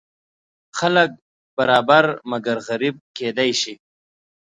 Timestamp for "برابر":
1.57-2.05